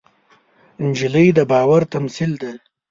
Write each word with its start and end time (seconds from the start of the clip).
نجلۍ 0.85 1.27
د 1.37 1.39
باور 1.51 1.81
تمثیل 1.93 2.31
ده. 2.41 2.51